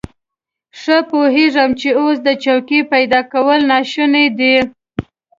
ښه 0.79 0.97
پوهېدم 1.09 1.69
چې 1.79 1.89
اوس 1.99 2.17
د 2.25 2.29
څوکۍ 2.43 2.79
پيدا 2.93 3.21
کول 3.31 3.59
ناشوني 3.71 4.27
دي. 4.39 4.55